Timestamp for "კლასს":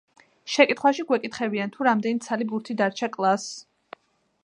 3.19-3.65